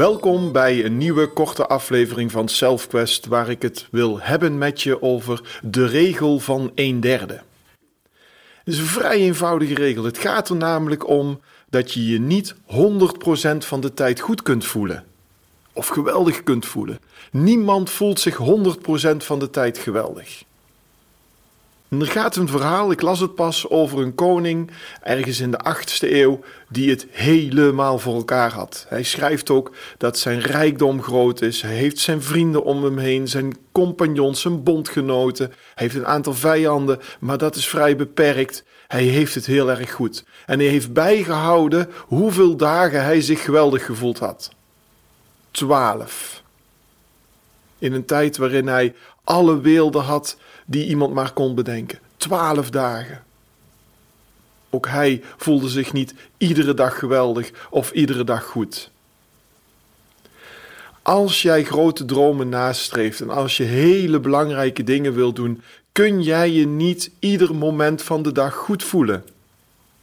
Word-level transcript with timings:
Welkom 0.00 0.52
bij 0.52 0.84
een 0.84 0.96
nieuwe 0.96 1.26
korte 1.26 1.66
aflevering 1.66 2.30
van 2.30 2.48
SelfQuest, 2.48 3.26
waar 3.26 3.50
ik 3.50 3.62
het 3.62 3.88
wil 3.90 4.20
hebben 4.20 4.58
met 4.58 4.82
je 4.82 5.02
over 5.02 5.60
de 5.62 5.86
regel 5.86 6.38
van 6.38 6.72
een 6.74 7.00
derde. 7.00 7.42
Het 8.64 8.74
is 8.74 8.78
een 8.78 8.84
vrij 8.84 9.16
eenvoudige 9.16 9.74
regel. 9.74 10.04
Het 10.04 10.18
gaat 10.18 10.48
er 10.48 10.56
namelijk 10.56 11.08
om 11.08 11.40
dat 11.70 11.92
je 11.92 12.06
je 12.06 12.20
niet 12.20 12.54
100% 12.54 12.56
van 13.58 13.80
de 13.80 13.94
tijd 13.94 14.20
goed 14.20 14.42
kunt 14.42 14.64
voelen. 14.64 15.04
Of 15.72 15.88
geweldig 15.88 16.42
kunt 16.42 16.66
voelen. 16.66 16.98
Niemand 17.30 17.90
voelt 17.90 18.20
zich 18.20 18.38
100% 18.38 19.16
van 19.16 19.38
de 19.38 19.50
tijd 19.50 19.78
geweldig. 19.78 20.42
Er 21.98 22.06
gaat 22.06 22.36
een 22.36 22.48
verhaal, 22.48 22.90
ik 22.90 23.00
las 23.00 23.20
het 23.20 23.34
pas, 23.34 23.68
over 23.68 23.98
een 23.98 24.14
koning 24.14 24.70
ergens 25.02 25.40
in 25.40 25.50
de 25.50 25.60
8e 25.76 26.10
eeuw 26.10 26.40
die 26.68 26.90
het 26.90 27.06
helemaal 27.10 27.98
voor 27.98 28.14
elkaar 28.14 28.52
had. 28.52 28.86
Hij 28.88 29.02
schrijft 29.02 29.50
ook 29.50 29.72
dat 29.98 30.18
zijn 30.18 30.40
rijkdom 30.40 31.02
groot 31.02 31.42
is. 31.42 31.62
Hij 31.62 31.74
heeft 31.74 31.98
zijn 31.98 32.22
vrienden 32.22 32.64
om 32.64 32.84
hem 32.84 32.98
heen, 32.98 33.28
zijn 33.28 33.56
compagnons, 33.72 34.40
zijn 34.40 34.62
bondgenoten. 34.62 35.46
Hij 35.46 35.56
heeft 35.74 35.94
een 35.94 36.06
aantal 36.06 36.34
vijanden, 36.34 37.00
maar 37.20 37.38
dat 37.38 37.56
is 37.56 37.68
vrij 37.68 37.96
beperkt. 37.96 38.64
Hij 38.88 39.04
heeft 39.04 39.34
het 39.34 39.46
heel 39.46 39.70
erg 39.70 39.92
goed. 39.92 40.24
En 40.46 40.58
hij 40.58 40.68
heeft 40.68 40.92
bijgehouden 40.92 41.88
hoeveel 41.98 42.56
dagen 42.56 43.04
hij 43.04 43.20
zich 43.20 43.44
geweldig 43.44 43.84
gevoeld 43.84 44.18
had. 44.18 44.50
Twaalf. 45.50 46.42
In 47.78 47.92
een 47.92 48.04
tijd 48.04 48.36
waarin 48.36 48.66
hij 48.66 48.94
alle 49.24 49.60
weelden 49.60 50.02
had 50.02 50.36
die 50.70 50.86
iemand 50.86 51.14
maar 51.14 51.32
kon 51.32 51.54
bedenken. 51.54 51.98
Twaalf 52.16 52.70
dagen. 52.70 53.22
Ook 54.70 54.86
hij 54.86 55.22
voelde 55.36 55.68
zich 55.68 55.92
niet 55.92 56.14
iedere 56.36 56.74
dag 56.74 56.98
geweldig 56.98 57.50
of 57.70 57.90
iedere 57.90 58.24
dag 58.24 58.44
goed. 58.44 58.90
Als 61.02 61.42
jij 61.42 61.64
grote 61.64 62.04
dromen 62.04 62.48
nastreeft 62.48 63.20
en 63.20 63.30
als 63.30 63.56
je 63.56 63.62
hele 63.62 64.20
belangrijke 64.20 64.84
dingen 64.84 65.14
wilt 65.14 65.36
doen, 65.36 65.62
kun 65.92 66.22
jij 66.22 66.50
je 66.50 66.66
niet 66.66 67.10
ieder 67.18 67.54
moment 67.54 68.02
van 68.02 68.22
de 68.22 68.32
dag 68.32 68.54
goed 68.54 68.84
voelen. 68.84 69.24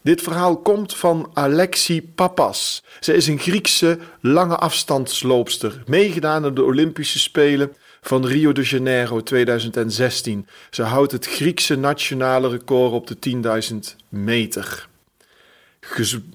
Dit 0.02 0.22
verhaal 0.22 0.58
komt 0.58 0.96
van 0.96 1.30
Alexi 1.34 2.02
Papas. 2.02 2.84
Zij 3.00 3.16
is 3.16 3.28
een 3.28 3.40
Griekse 3.40 4.00
lange 4.22 4.56
afstandsloopster, 4.56 5.84
meegedaan 5.86 6.46
aan 6.46 6.54
de 6.54 6.64
Olympische 6.64 7.20
Spelen 7.20 7.76
van 8.02 8.26
Rio 8.26 8.52
de 8.52 8.62
Janeiro 8.62 9.24
2016. 9.24 10.48
Ze 10.70 10.84
houdt 10.84 11.12
het 11.12 11.26
Griekse 11.26 11.76
nationale 11.76 12.50
record 12.50 12.92
op 12.92 13.08
de 13.08 13.18
10.000 13.72 13.96
meter. 14.10 14.88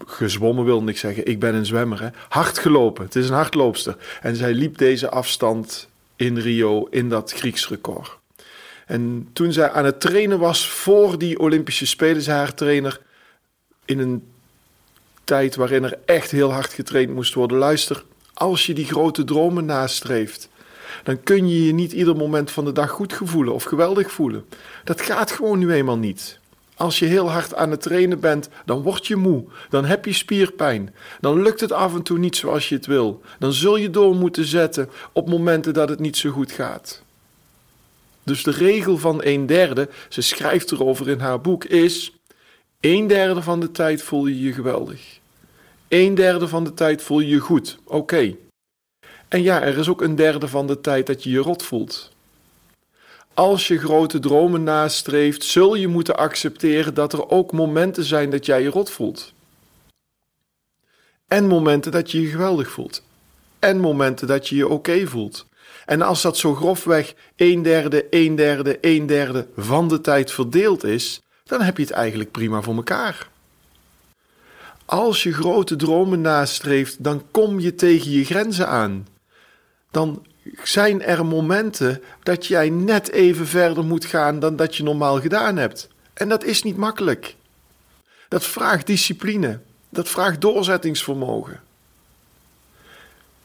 gezwommen 0.06 0.65
wilde 0.65 0.91
ik 0.91 0.99
zeggen, 0.99 1.27
ik 1.27 1.39
ben 1.41 1.55
een 1.55 1.67
zwemmer. 1.67 2.00
Hè? 2.03 2.09
Hard 2.28 2.59
gelopen, 2.59 3.05
het 3.05 3.17
is 3.17 3.28
een 3.28 3.34
hardloopster. 3.34 3.97
En 4.21 4.37
zij 4.37 4.55
liep 4.55 4.78
deze 4.78 5.11
afstand 5.11 5.89
in 6.17 6.39
Rio 6.39 6.87
in 6.91 7.09
dat 7.09 7.33
Grieks 7.33 7.69
record. 7.69 8.21
En 8.87 9.29
toen 9.33 9.53
zij 9.53 9.71
aan 9.71 9.84
het 9.84 10.00
trainen 10.00 10.39
was 10.39 10.69
voor 10.69 11.19
die 11.19 11.39
Olympische 11.39 11.87
Spelen, 11.87 12.23
zei 12.23 12.39
haar 12.39 12.55
trainer 12.55 13.00
in 13.84 13.99
een 13.99 14.25
tijd 15.25 15.56
waarin 15.56 15.84
er 15.84 15.99
echt 16.05 16.31
heel 16.31 16.53
hard 16.53 16.73
getraind 16.73 17.15
moest 17.15 17.34
worden: 17.34 17.59
luister, 17.59 18.05
als 18.34 18.67
je 18.67 18.75
die 18.75 18.84
grote 18.84 19.25
dromen 19.25 19.65
nastreeft, 19.65 20.49
dan 21.03 21.22
kun 21.22 21.48
je 21.48 21.66
je 21.66 21.72
niet 21.72 21.92
ieder 21.92 22.16
moment 22.16 22.50
van 22.50 22.64
de 22.64 22.72
dag 22.72 22.91
goed 22.91 23.19
voelen 23.22 23.54
of 23.54 23.64
geweldig 23.64 24.12
voelen. 24.12 24.44
Dat 24.84 25.00
gaat 25.00 25.30
gewoon 25.30 25.58
nu 25.58 25.72
eenmaal 25.72 25.98
niet. 25.98 26.41
Als 26.76 26.98
je 26.98 27.06
heel 27.06 27.30
hard 27.30 27.54
aan 27.54 27.70
het 27.70 27.82
trainen 27.82 28.20
bent, 28.20 28.48
dan 28.64 28.82
word 28.82 29.06
je 29.06 29.16
moe, 29.16 29.44
dan 29.70 29.84
heb 29.84 30.04
je 30.04 30.12
spierpijn, 30.12 30.94
dan 31.20 31.42
lukt 31.42 31.60
het 31.60 31.72
af 31.72 31.94
en 31.94 32.02
toe 32.02 32.19
niet 32.19 32.36
zoals 32.36 32.69
je 32.69 32.75
het 32.75 32.86
wil. 32.86 33.20
Dan 33.38 33.52
zul 33.52 33.76
je 33.76 33.91
door 33.91 34.14
moeten 34.14 34.44
zetten 34.44 34.91
op 35.12 35.28
momenten 35.28 35.75
dat 35.75 35.88
het 35.88 36.00
niet 36.00 36.16
zo 36.16 36.31
goed 36.31 36.52
gaat. 36.52 37.02
Dus 38.25 38.42
de 38.42 38.50
regel 38.50 38.98
van 38.98 39.20
een 39.25 39.47
derde, 39.47 39.88
ze 40.08 40.22
schrijft 40.22 40.72
erover 40.72 41.08
in 41.08 41.19
haar 41.19 41.41
boek, 41.41 41.64
is: 41.64 42.12
een 42.81 43.06
derde 43.06 43.42
van 43.42 43.60
de 43.60 43.70
tijd 43.70 44.02
voel 44.02 44.26
je 44.26 44.41
je 44.41 44.52
geweldig. 44.52 45.20
Een 45.88 46.14
derde 46.14 46.48
van 46.48 46.64
de 46.64 46.75
tijd 46.75 47.02
voel 47.02 47.20
je 47.20 47.28
je 47.28 47.38
goed. 47.38 47.78
Oké. 47.84 48.34
En 49.32 49.43
ja, 49.43 49.62
er 49.62 49.78
is 49.78 49.88
ook 49.88 50.03
een 50.03 50.15
derde 50.15 50.48
van 50.48 50.66
de 50.66 50.81
tijd 50.81 51.06
dat 51.06 51.22
je 51.22 51.31
je 51.31 51.38
rot 51.38 51.62
voelt. 51.62 52.10
Als 53.34 53.69
je 53.69 53.78
grote 53.78 54.19
dromen 54.19 54.62
nastreeft, 54.62 55.44
zul 55.44 55.75
je 55.75 55.88
moeten 55.88 56.16
accepteren 56.16 56.94
dat 56.94 57.12
er 57.12 57.28
ook 57.31 57.53
momenten 57.53 58.04
zijn 58.04 58.31
dat 58.31 58.47
jij 58.47 58.62
je 58.62 58.69
rot 58.69 58.91
voelt. 58.91 59.32
En 61.28 61.47
momenten 61.47 61.93
dat 61.93 62.10
je 62.10 62.20
je 62.20 62.28
geweldig 62.28 62.70
voelt. 62.70 63.03
En 63.59 63.81
momenten 63.81 64.26
dat 64.26 64.48
je 64.48 64.56
je 64.56 64.69
oké 64.69 65.06
voelt. 65.06 65.47
En 65.87 66.03
als 66.03 66.22
dat 66.22 66.37
zo 66.37 66.54
grofweg 66.54 67.14
een 67.37 67.62
derde, 67.62 68.06
een 68.10 68.34
derde, 68.34 68.78
een 68.81 69.06
derde 69.06 69.47
van 69.56 69.88
de 69.88 70.00
tijd 70.00 70.31
verdeeld 70.32 70.84
is, 70.84 71.22
dan 71.44 71.60
heb 71.60 71.76
je 71.76 71.82
het 71.82 71.93
eigenlijk 71.93 72.31
prima 72.31 72.62
voor 72.62 72.75
elkaar. 72.75 73.28
Als 74.84 75.22
je 75.22 75.32
grote 75.32 75.76
dromen 75.76 76.20
nastreeft, 76.20 77.04
dan 77.04 77.22
kom 77.31 77.60
je 77.60 77.75
tegen 77.75 78.10
je 78.10 78.25
grenzen 78.25 78.69
aan 78.69 79.10
dan 79.92 80.26
zijn 80.62 81.03
er 81.03 81.26
momenten 81.26 82.03
dat 82.22 82.47
jij 82.47 82.70
net 82.70 83.10
even 83.10 83.47
verder 83.47 83.84
moet 83.84 84.04
gaan 84.04 84.38
dan 84.38 84.56
dat 84.56 84.76
je 84.76 84.82
normaal 84.82 85.20
gedaan 85.20 85.56
hebt. 85.56 85.88
En 86.14 86.28
dat 86.28 86.44
is 86.44 86.62
niet 86.62 86.76
makkelijk. 86.76 87.36
Dat 88.28 88.44
vraagt 88.44 88.86
discipline. 88.86 89.58
Dat 89.88 90.08
vraagt 90.08 90.41
doorzettingsvermogen. 90.41 91.60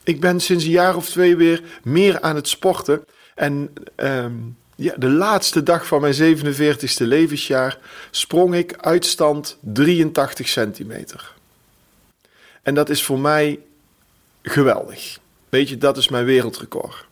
Ik 0.02 0.20
ben 0.20 0.40
sinds 0.40 0.64
een 0.64 0.70
jaar 0.70 0.96
of 0.96 1.08
twee 1.08 1.36
weer 1.36 1.62
meer 1.82 2.20
aan 2.20 2.36
het 2.36 2.48
sporten. 2.48 3.04
En 3.34 3.72
ehm, 3.94 4.34
ja, 4.74 4.94
de 4.96 5.10
laatste 5.10 5.62
dag 5.62 5.86
van 5.86 6.00
mijn 6.00 6.36
47ste 6.36 7.06
levensjaar 7.06 7.78
sprong 8.10 8.54
ik 8.54 8.76
uitstand 8.76 9.58
83 9.60 10.48
centimeter. 10.48 11.34
En 12.62 12.74
dat 12.74 12.88
is 12.88 13.02
voor 13.02 13.18
mij 13.18 13.60
geweldig. 14.42 15.18
Weet 15.48 15.68
je, 15.68 15.78
dat 15.78 15.96
is 15.96 16.08
mijn 16.08 16.24
wereldrecord. 16.24 17.06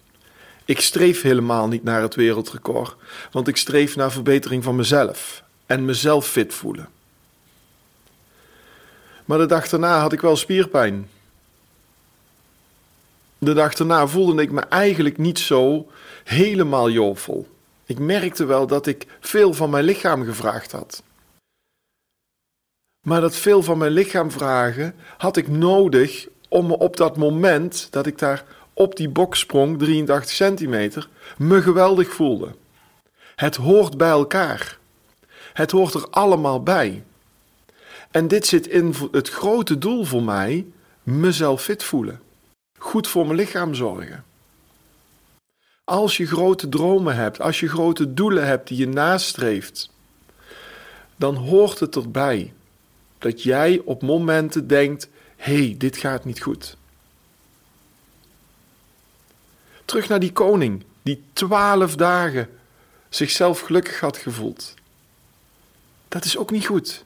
Ik 0.64 0.80
streef 0.80 1.22
helemaal 1.22 1.68
niet 1.68 1.82
naar 1.82 2.02
het 2.02 2.14
wereldrecord, 2.14 2.96
want 3.30 3.48
ik 3.48 3.56
streef 3.56 3.96
naar 3.96 4.12
verbetering 4.12 4.64
van 4.64 4.76
mezelf 4.76 5.42
en 5.66 5.84
mezelf 5.84 6.28
fit 6.28 6.54
voelen. 6.54 6.88
Maar 9.24 9.38
de 9.38 9.46
dag 9.46 9.68
daarna 9.68 10.00
had 10.00 10.12
ik 10.12 10.20
wel 10.20 10.36
spierpijn. 10.36 11.08
De 13.38 13.52
dag 13.52 13.74
daarna 13.74 14.06
voelde 14.06 14.42
ik 14.42 14.50
me 14.50 14.60
eigenlijk 14.60 15.18
niet 15.18 15.38
zo 15.38 15.90
helemaal 16.24 16.90
jovel. 16.90 17.48
Ik 17.84 17.98
merkte 17.98 18.44
wel 18.44 18.66
dat 18.66 18.86
ik 18.86 19.06
veel 19.20 19.52
van 19.52 19.70
mijn 19.70 19.84
lichaam 19.84 20.24
gevraagd 20.24 20.72
had. 20.72 21.02
Maar 23.06 23.20
dat 23.20 23.36
veel 23.36 23.62
van 23.62 23.78
mijn 23.78 23.92
lichaam 23.92 24.30
vragen 24.30 24.94
had 25.16 25.36
ik 25.36 25.48
nodig 25.48 26.28
om 26.48 26.66
me 26.66 26.78
op 26.78 26.96
dat 26.96 27.16
moment 27.16 27.88
dat 27.90 28.06
ik 28.06 28.18
daar 28.18 28.44
op 28.72 28.96
die 28.96 29.08
box 29.08 29.38
sprong, 29.38 29.78
83 29.78 30.30
centimeter, 30.30 31.08
me 31.38 31.62
geweldig 31.62 32.12
voelde. 32.12 32.54
Het 33.34 33.56
hoort 33.56 33.96
bij 33.96 34.08
elkaar. 34.08 34.78
Het 35.52 35.70
hoort 35.70 35.94
er 35.94 36.06
allemaal 36.10 36.62
bij. 36.62 37.04
En 38.10 38.28
dit 38.28 38.46
zit 38.46 38.66
in 38.66 38.94
het 39.10 39.28
grote 39.28 39.78
doel 39.78 40.04
voor 40.04 40.22
mij, 40.22 40.66
mezelf 41.02 41.62
fit 41.62 41.82
voelen. 41.82 42.20
goed 42.78 43.08
voor 43.08 43.24
mijn 43.24 43.38
lichaam 43.38 43.74
zorgen. 43.74 44.24
Als 45.84 46.16
je 46.16 46.26
grote 46.26 46.68
dromen 46.68 47.14
hebt, 47.14 47.40
als 47.40 47.60
je 47.60 47.68
grote 47.68 48.14
doelen 48.14 48.46
hebt 48.46 48.68
die 48.68 48.78
je 48.78 48.88
nastreeft, 48.88 49.90
dan 51.16 51.34
hoort 51.34 51.80
het 51.80 51.96
erbij 51.96 52.52
dat 53.18 53.42
jij 53.42 53.82
op 53.84 54.02
momenten 54.02 54.66
denkt: 54.66 55.08
hey, 55.36 55.74
dit 55.78 55.96
gaat 55.96 56.24
niet 56.24 56.42
goed. 56.42 56.76
Terug 59.84 60.08
naar 60.08 60.20
die 60.20 60.32
koning 60.32 60.84
die 61.02 61.24
twaalf 61.32 61.96
dagen 61.96 62.48
zichzelf 63.08 63.60
gelukkig 63.60 64.00
had 64.00 64.16
gevoeld. 64.16 64.74
Dat 66.08 66.24
is 66.24 66.36
ook 66.36 66.50
niet 66.50 66.66
goed. 66.66 67.04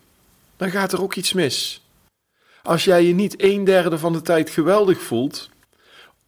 Dan 0.57 0.71
gaat 0.71 0.93
er 0.93 1.03
ook 1.03 1.15
iets 1.15 1.33
mis. 1.33 1.85
Als 2.63 2.85
jij 2.85 3.05
je 3.05 3.15
niet 3.15 3.43
een 3.43 3.65
derde 3.65 3.99
van 3.99 4.13
de 4.13 4.23
tijd 4.23 4.51
geweldig 4.51 5.01
voelt, 5.01 5.49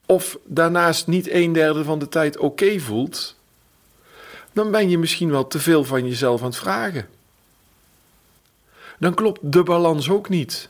of 0.07 0.39
daarnaast 0.45 1.07
niet 1.07 1.31
een 1.31 1.53
derde 1.53 1.85
van 1.85 1.99
de 1.99 2.09
tijd 2.09 2.39
oké 2.39 2.79
voelt, 2.81 3.37
dan 4.53 4.71
ben 4.71 4.89
je 4.89 4.99
misschien 4.99 5.31
wel 5.31 5.47
te 5.47 5.59
veel 5.59 5.85
van 5.85 6.09
jezelf 6.09 6.41
aan 6.41 6.47
het 6.47 6.57
vragen. 6.57 7.09
Dan 8.99 9.15
klopt 9.15 9.41
de 9.43 9.63
balans 9.63 10.11
ook 10.11 10.29
niet. 10.29 10.69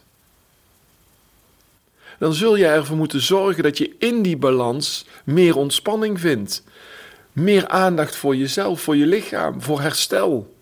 Dan 2.23 2.35
zul 2.35 2.57
je 2.57 2.67
ervoor 2.67 2.97
moeten 2.97 3.21
zorgen 3.21 3.63
dat 3.63 3.79
je 3.79 3.95
in 3.99 4.23
die 4.23 4.37
balans 4.37 5.07
meer 5.25 5.57
ontspanning 5.57 6.21
vindt. 6.21 6.63
Meer 7.33 7.69
aandacht 7.69 8.17
voor 8.17 8.37
jezelf, 8.37 8.81
voor 8.81 8.97
je 8.97 9.07
lichaam, 9.07 9.63
voor 9.63 9.81
herstel. 9.81 10.55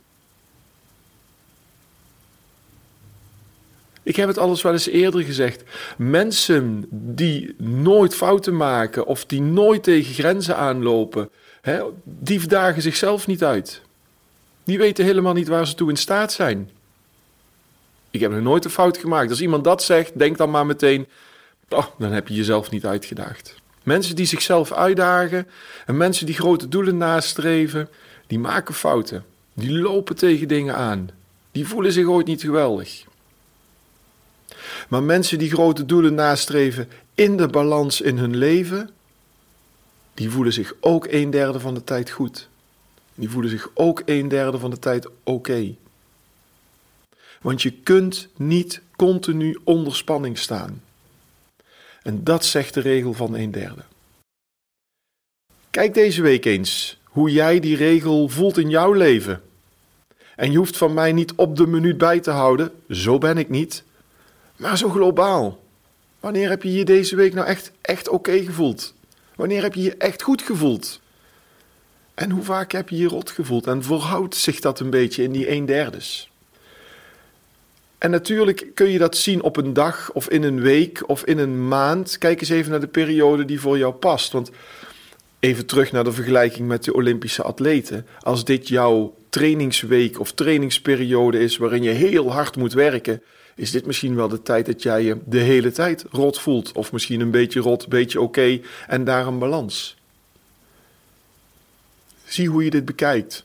Ik 4.02 4.16
heb 4.16 4.28
het 4.28 4.38
alles 4.38 4.62
wel 4.62 4.72
eens 4.72 4.86
eerder 4.86 5.22
gezegd. 5.22 5.62
Mensen 5.96 6.84
die 6.90 7.54
nooit 7.58 8.14
fouten 8.14 8.56
maken 8.56 9.06
of 9.06 9.24
die 9.24 9.42
nooit 9.42 9.82
tegen 9.82 10.14
grenzen 10.14 10.56
aanlopen, 10.56 11.30
hè, 11.60 11.82
die 12.04 12.46
dagen 12.46 12.82
zichzelf 12.82 13.26
niet 13.26 13.44
uit. 13.44 13.82
Die 14.64 14.78
weten 14.78 15.04
helemaal 15.04 15.34
niet 15.34 15.48
waar 15.48 15.66
ze 15.66 15.74
toe 15.74 15.90
in 15.90 15.96
staat 15.96 16.32
zijn. 16.32 16.70
Ik 18.10 18.20
heb 18.20 18.30
nog 18.30 18.40
nooit 18.40 18.64
een 18.64 18.70
fout 18.70 18.98
gemaakt. 18.98 19.30
Als 19.30 19.40
iemand 19.40 19.64
dat 19.64 19.82
zegt, 19.82 20.18
denk 20.18 20.36
dan 20.36 20.50
maar 20.50 20.66
meteen: 20.66 21.06
oh, 21.70 21.86
dan 21.98 22.12
heb 22.12 22.28
je 22.28 22.34
jezelf 22.34 22.70
niet 22.70 22.86
uitgedaagd. 22.86 23.54
Mensen 23.82 24.16
die 24.16 24.26
zichzelf 24.26 24.72
uitdagen 24.72 25.46
en 25.86 25.96
mensen 25.96 26.26
die 26.26 26.34
grote 26.34 26.68
doelen 26.68 26.96
nastreven, 26.96 27.88
die 28.26 28.38
maken 28.38 28.74
fouten. 28.74 29.24
Die 29.54 29.72
lopen 29.72 30.16
tegen 30.16 30.48
dingen 30.48 30.74
aan. 30.76 31.10
Die 31.52 31.66
voelen 31.66 31.92
zich 31.92 32.06
ooit 32.06 32.26
niet 32.26 32.40
geweldig. 32.40 33.04
Maar 34.88 35.02
mensen 35.02 35.38
die 35.38 35.50
grote 35.50 35.86
doelen 35.86 36.14
nastreven 36.14 36.88
in 37.14 37.36
de 37.36 37.48
balans 37.48 38.00
in 38.00 38.18
hun 38.18 38.36
leven, 38.36 38.90
die 40.14 40.30
voelen 40.30 40.52
zich 40.52 40.74
ook 40.80 41.06
een 41.10 41.30
derde 41.30 41.60
van 41.60 41.74
de 41.74 41.84
tijd 41.84 42.10
goed. 42.10 42.48
Die 43.14 43.30
voelen 43.30 43.50
zich 43.50 43.70
ook 43.74 44.02
een 44.04 44.28
derde 44.28 44.58
van 44.58 44.70
de 44.70 44.78
tijd 44.78 45.08
oké. 45.22 45.74
Want 47.40 47.62
je 47.62 47.70
kunt 47.70 48.28
niet 48.36 48.82
continu 48.96 49.58
onder 49.64 49.96
spanning 49.96 50.38
staan. 50.38 50.82
En 52.02 52.24
dat 52.24 52.44
zegt 52.44 52.74
de 52.74 52.80
regel 52.80 53.12
van 53.12 53.34
een 53.34 53.50
derde. 53.50 53.82
Kijk 55.70 55.94
deze 55.94 56.22
week 56.22 56.44
eens 56.44 56.98
hoe 57.04 57.30
jij 57.30 57.60
die 57.60 57.76
regel 57.76 58.28
voelt 58.28 58.58
in 58.58 58.70
jouw 58.70 58.92
leven. 58.92 59.42
En 60.36 60.52
je 60.52 60.58
hoeft 60.58 60.76
van 60.76 60.94
mij 60.94 61.12
niet 61.12 61.32
op 61.34 61.56
de 61.56 61.66
minuut 61.66 61.98
bij 61.98 62.20
te 62.20 62.30
houden, 62.30 62.72
zo 62.88 63.18
ben 63.18 63.38
ik 63.38 63.48
niet 63.48 63.84
maar 64.60 64.78
zo 64.78 64.88
globaal. 64.88 65.62
Wanneer 66.20 66.48
heb 66.48 66.62
je 66.62 66.72
je 66.72 66.84
deze 66.84 67.16
week 67.16 67.34
nou 67.34 67.46
echt, 67.46 67.72
echt 67.80 68.08
oké 68.08 68.38
gevoeld? 68.38 68.94
Wanneer 69.34 69.62
heb 69.62 69.74
je 69.74 69.82
je 69.82 69.96
echt 69.96 70.22
goed 70.22 70.42
gevoeld? 70.42 71.00
En 72.14 72.30
hoe 72.30 72.42
vaak 72.42 72.72
heb 72.72 72.88
je 72.88 72.96
je 72.96 73.08
rot 73.08 73.30
gevoeld? 73.30 73.66
En 73.66 73.82
verhoudt 73.82 74.34
zich 74.34 74.60
dat 74.60 74.80
een 74.80 74.90
beetje 74.90 75.22
in 75.22 75.32
die 75.32 75.50
een 75.50 75.66
derdes? 75.66 76.29
En 78.00 78.10
natuurlijk 78.10 78.66
kun 78.74 78.88
je 78.88 78.98
dat 78.98 79.16
zien 79.16 79.42
op 79.42 79.56
een 79.56 79.72
dag 79.72 80.12
of 80.12 80.28
in 80.28 80.42
een 80.42 80.60
week 80.60 81.08
of 81.08 81.24
in 81.24 81.38
een 81.38 81.68
maand. 81.68 82.18
Kijk 82.18 82.40
eens 82.40 82.48
even 82.48 82.70
naar 82.70 82.80
de 82.80 82.86
periode 82.86 83.44
die 83.44 83.60
voor 83.60 83.78
jou 83.78 83.94
past. 83.94 84.32
Want 84.32 84.50
even 85.40 85.66
terug 85.66 85.92
naar 85.92 86.04
de 86.04 86.12
vergelijking 86.12 86.68
met 86.68 86.84
de 86.84 86.94
Olympische 86.94 87.42
atleten. 87.42 88.06
Als 88.20 88.44
dit 88.44 88.68
jouw 88.68 89.14
trainingsweek 89.28 90.20
of 90.20 90.32
trainingsperiode 90.32 91.38
is 91.38 91.56
waarin 91.56 91.82
je 91.82 91.90
heel 91.90 92.32
hard 92.32 92.56
moet 92.56 92.72
werken, 92.72 93.22
is 93.54 93.70
dit 93.70 93.86
misschien 93.86 94.14
wel 94.14 94.28
de 94.28 94.42
tijd 94.42 94.66
dat 94.66 94.82
jij 94.82 95.02
je 95.02 95.16
de 95.24 95.38
hele 95.38 95.72
tijd 95.72 96.04
rot 96.10 96.40
voelt. 96.40 96.72
Of 96.72 96.92
misschien 96.92 97.20
een 97.20 97.30
beetje 97.30 97.60
rot, 97.60 97.82
een 97.82 97.88
beetje 97.88 98.20
oké 98.20 98.60
en 98.86 99.04
daar 99.04 99.26
een 99.26 99.38
balans. 99.38 99.96
Zie 102.24 102.48
hoe 102.48 102.64
je 102.64 102.70
dit 102.70 102.84
bekijkt. 102.84 103.44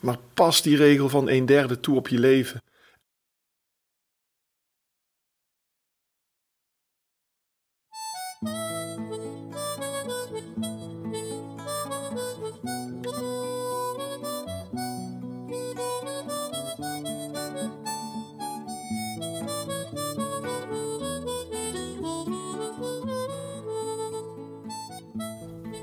Maar 0.00 0.18
pas 0.34 0.62
die 0.62 0.76
regel 0.76 1.08
van 1.08 1.28
een 1.28 1.46
derde 1.46 1.80
toe 1.80 1.96
op 1.96 2.08
je 2.08 2.18
leven. 2.18 2.60